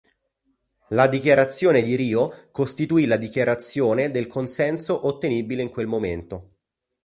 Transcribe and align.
La 0.87 1.05
Dichiarazione 1.07 1.83
di 1.83 1.93
Rio 1.95 2.47
costituì 2.49 3.05
la 3.05 3.17
dichiarazione 3.17 4.09
del 4.09 4.25
consenso 4.25 5.05
ottenibile 5.05 5.61
in 5.61 5.69
quel 5.69 5.85
momento. 5.85 6.55